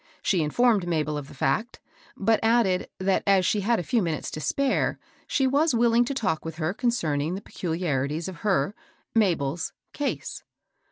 She 0.23 0.41
informed 0.41 0.87
Mabel 0.87 1.15
of 1.15 1.27
the 1.27 1.35
fact; 1.35 1.79
but 2.17 2.39
added, 2.41 2.89
that 2.99 3.21
as 3.27 3.45
she 3.45 3.59
had 3.61 3.77
a 3.79 3.83
few 3.83 4.01
minutes 4.01 4.31
to 4.31 4.41
spare, 4.41 4.97
she 5.27 5.45
was 5.45 5.75
willing 5.75 6.05
to 6.05 6.15
talk 6.15 6.43
with 6.43 6.55
her 6.55 6.73
concerning 6.73 7.35
the 7.35 7.39
peculiarities 7.41 8.27
of 8.27 8.37
her— 8.37 8.73
Mabel's" 9.23 9.73
case." 9.93 10.43